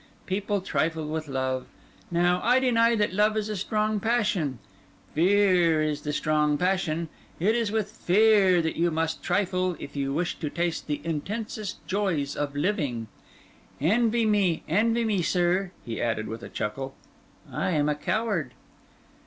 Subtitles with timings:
[0.25, 1.67] People trifle with love.
[2.09, 4.57] Now, I deny that love is a strong passion.
[5.13, 7.07] Fear is the strong passion;
[7.39, 11.85] it is with fear that you must trifle, if you wish to taste the intensest
[11.85, 13.09] joys of living.
[13.79, 16.95] Envy me—envy me, sir," he added with a chuckle,
[17.51, 18.55] "I am a coward!"